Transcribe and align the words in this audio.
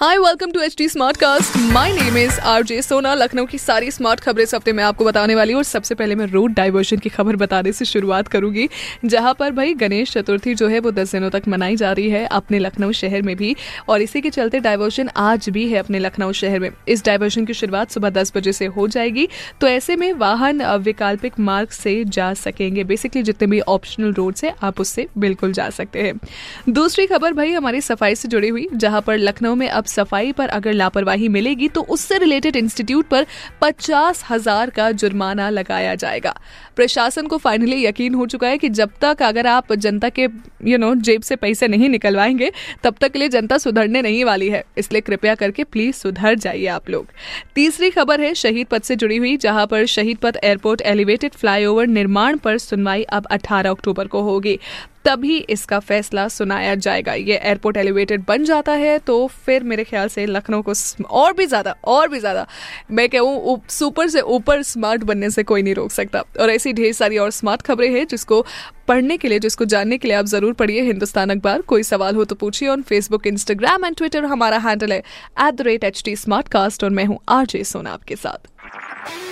hi 0.00 0.18
welcome 0.18 0.50
to 0.50 0.60
H 0.60 0.74
D 0.78 0.88
smart 0.88 1.16
cast 1.16 1.56
my 1.72 1.92
name 1.92 2.16
is 2.18 2.38
R 2.40 2.62
J 2.62 2.80
Sona 2.82 3.12
Lucknow 3.14 3.46
की 3.46 3.58
सारी 3.58 3.90
smart 3.90 4.20
खबरें 4.20 4.42
इस 4.42 4.54
हफ़्ते 4.54 4.72
मैं 4.72 4.84
आपको 4.84 5.04
बताने 5.04 5.34
वाली 5.34 5.52
हूँ 5.52 5.58
और 5.58 5.64
सबसे 5.64 5.94
पहले 5.94 6.14
मैं 6.14 6.26
रोड 6.26 6.52
डाइवर्जन 6.54 6.98
की 6.98 7.08
खबर 7.08 7.36
बताने 7.36 7.72
से 7.72 7.84
शुरुआत 7.84 8.28
करूँगी, 8.28 8.68
जहाँ 9.04 9.34
पर 9.38 9.50
भाई 9.52 9.74
गणेश 9.74 10.12
चतुर्थी 10.12 10.54
जो 10.54 10.68
है 10.68 10.78
वो 10.80 10.90
दस 10.90 11.12
दिनों 11.12 11.30
तक 11.30 11.48
मनाई 11.48 11.76
जा 11.76 11.90
रही 11.92 12.08
है 12.10 12.24
अपने 12.28 12.58
लखनऊ 12.58 12.92
शहर 12.92 13.22
में 13.22 13.34
भी 13.36 13.54
और 13.88 14.02
इसी 14.02 14.20
के 14.20 14.30
चलते 14.30 14.60
डाइवर्जन 14.60 15.10
आज 15.16 15.48
भी 15.48 15.66
है 15.68 15.78
अपने 15.78 15.98
लखनऊ 15.98 16.32
शहर 16.32 16.58
में। 16.60 16.70
इस 16.88 17.04
डाइवर्जन 17.06 17.44
की 17.44 17.54
शुरुआत 17.54 17.90
सुबह 17.90 18.10
दस 18.12 18.32
बजे 18.36 18.52
से 18.52 18.66
हो 18.68 18.88
जाएगी 18.88 19.28
तो 19.60 19.68
ऐसे 19.68 19.96
में 19.96 20.12
वाहन 20.14 20.62
वैकल्पिक 20.78 21.38
मार्ग 21.40 21.68
से 21.72 21.94
जा 22.06 22.32
सकेंगे। 22.36 22.84
बेसिकली 22.84 23.22
जितने 23.22 23.48
भी 23.48 23.60
ऑप्शनल 23.68 24.14
रोड 24.14 24.34
है, 24.44 24.54
आप 24.62 24.80
उससे 24.80 25.06
बिल्कुल 25.18 25.52
जा 25.52 25.68
सकते 25.72 26.02
हैं। 26.02 26.18
दूसरी 26.70 27.06
खबर 27.06 27.32
भाई 27.34 27.52
हमारी 27.52 27.80
सफ़ाई 27.82 28.14
से 28.14 28.28
जुड़ी 28.28 28.48
हुई, 28.48 28.66
जहाँ 28.74 29.00
पर 29.02 29.18
लखनऊ 29.18 29.54
में 29.54 29.68
अब 29.68 29.84
सफ़ाई 29.90 30.32
पर 30.32 30.48
अगर 30.50 30.72
लापरवाही 30.72 31.28
मिलेगी 31.28 31.68
तो 31.68 31.80
उससे 31.90 32.18
रिलेटेड 32.18 32.56
इंस्टीट्यूट 32.56 33.08
पर 33.08 33.26
पचास 33.62 34.24
हज़ार 34.30 34.70
का 34.70 34.90
जुर्माना 34.92 35.48
लगाया 35.50 35.94
जाएगा। 35.94 36.34
प्रशासन 36.76 37.26
को 37.26 37.36
फाइनली 37.38 37.84
यकीन 37.84 38.14
हो 38.14 38.26
चुका 38.26 38.48
है 38.48 38.58
कि 38.58 38.68
जब 38.70 38.90
तक 39.00 39.22
अगर 39.22 39.46
आप 39.46 39.72
जनता 39.74 40.08
के 40.08 40.26
यू 40.64 40.78
नो 40.78 40.94
जेब 40.96 41.22
से 41.22 41.36
पैसे 41.36 41.68
नहीं 41.68 41.88
निकलवाएँगे, 41.88 42.50
तब 42.84 42.94
तक 43.00 43.12
के 43.12 43.18
लिए 43.18 43.28
जनता 43.28 43.58
सुधरने 43.58 44.02
नहीं 44.02 44.24
वाली 44.24 44.48
है। 44.48 44.64
इसलिए 44.78 45.00
कृपया 45.00 45.34
करके 45.34 45.64
प्लीज़ 45.64 45.96
सुधर 45.96 46.34
जाइए 46.36 46.66
आप 46.68 46.90
लोग। 46.90 47.06
तीसरी 47.54 47.90
खबर 47.90 48.20
है 48.20 48.34
शहीद 48.34 48.66
पथ 48.66 48.82
से 48.82 48.96
जुड़ी 48.96 49.16
हुई, 49.16 49.36
जहाँ 49.36 49.66
पर 49.66 49.84
शहीद 49.86 50.18
पथ 50.18 50.38
एयरपोर्ट 50.44 50.82
एलिवेटेड 50.82 51.32
फ्लाईओवर 51.32 51.86
निर्माण 51.88 52.36
पर 52.36 52.58
सुनवाई 52.58 53.02
अब 53.02 53.26
18 53.32 53.70
अक्टूबर 53.70 54.06
को 54.06 54.22
होगी। 54.22 54.58
तभी 55.04 55.36
इसका 55.50 55.78
फैसला 55.80 56.26
सुनाया 56.28 56.74
जाएगा। 56.76 57.12
ये 57.14 57.36
एयरपोर्ट 57.36 57.76
एलिवेटेड 57.76 58.24
बन 58.26 58.44
जाता 58.44 58.72
है 58.74 58.98
तो 59.00 59.26
फिर 59.36 59.62
मेरे 59.64 59.84
ख्याल 59.84 60.08
से 60.08 60.26
लखनऊ 60.26 60.62
को 60.62 60.72
और 61.02 61.32
भी 61.34 61.46
ज़्यादा, 61.46 61.74
और 61.84 62.08
भी 62.08 62.18
ज़्यादा। 62.18 62.46
मैं 62.90 63.08
कहूँ 63.08 63.60
सुपर 63.70 64.08
से 64.08 64.20
ऊपर 64.20 64.62
स्मार्ट 64.64 65.04
बनने 65.04 65.30
से 65.30 65.42
कोई 65.42 65.62
नहीं 65.62 65.74
रोक 65.74 65.90
सकता। 65.90 66.22
और 66.40 66.50
ऐसी 66.50 66.72
ढेर 66.72 66.92
सारी 66.92 67.18
और 67.18 67.30
स्मार्ट 67.30 67.62
खबरें 67.62 67.90
हैं 67.90 68.06
जिसको 68.06 68.44
पढ़ने 68.88 69.16
के 69.16 69.28
लिए, 69.28 69.38
जिसको 69.38 69.64
जानने 69.66 69.98
के 69.98 70.08
लिए 70.08 70.16
आप 70.16 70.26
ज़रूर 70.26 70.52
पढ़िए 70.54 70.82
हिंदुस्तान 70.82 71.30
अखबार। 71.30 71.62
कोई 71.64 71.82
सवाल 71.84 72.16
हो 72.16 72.24
तो 72.24 72.34
पूछिए 72.36 72.68
on 72.68 72.82
Facebook 72.82 73.26
Instagram 73.26 73.84
and 73.84 73.96
Twitter 73.96 74.24
हमारा 74.26 74.58
हैंडल 74.60 74.92
है 74.92 74.98
at 74.98 75.54
the 75.54 75.60
rate 75.62 75.84
H 75.84 76.02
smart 76.10 76.48
cast 76.48 76.84
और 76.84 76.90
मैं 76.90 77.04
हूँ 77.04 77.18
आरजे 77.30 77.64
सोना 77.64 77.92
आपके 77.92 78.16
साथ। 78.16 78.48